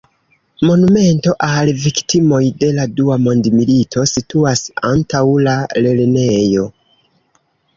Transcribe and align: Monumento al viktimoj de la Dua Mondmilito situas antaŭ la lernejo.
Monumento 0.67 1.33
al 1.47 1.69
viktimoj 1.83 2.41
de 2.63 2.69
la 2.79 2.87
Dua 3.01 3.19
Mondmilito 3.27 4.07
situas 4.15 4.65
antaŭ 4.93 5.23
la 5.49 5.55
lernejo. 5.87 6.67